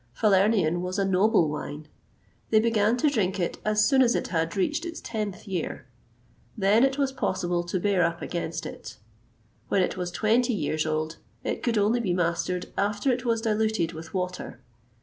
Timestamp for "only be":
11.77-12.13